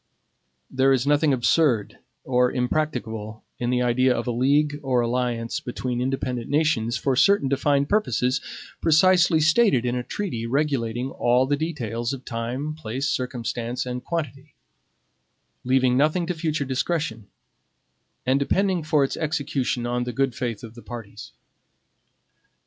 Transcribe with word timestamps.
There 0.71 0.91
is 0.91 1.05
nothing 1.05 1.31
absurd 1.31 1.99
or 2.23 2.51
impracticable 2.51 3.43
in 3.59 3.69
the 3.69 3.83
idea 3.83 4.15
of 4.17 4.25
a 4.25 4.31
league 4.31 4.79
or 4.81 5.01
alliance 5.01 5.59
between 5.59 6.01
independent 6.01 6.49
nations 6.49 6.97
for 6.97 7.15
certain 7.15 7.47
defined 7.47 7.87
purposes 7.87 8.41
precisely 8.81 9.39
stated 9.39 9.85
in 9.85 9.95
a 9.95 10.01
treaty 10.01 10.47
regulating 10.47 11.11
all 11.11 11.45
the 11.45 11.55
details 11.55 12.13
of 12.13 12.25
time, 12.25 12.73
place, 12.73 13.07
circumstance, 13.09 13.85
and 13.85 14.03
quantity; 14.03 14.55
leaving 15.63 15.97
nothing 15.97 16.25
to 16.25 16.33
future 16.33 16.65
discretion; 16.65 17.27
and 18.25 18.39
depending 18.39 18.81
for 18.81 19.03
its 19.03 19.15
execution 19.17 19.85
on 19.85 20.05
the 20.05 20.13
good 20.13 20.33
faith 20.33 20.63
of 20.63 20.73
the 20.73 20.81
parties. 20.81 21.31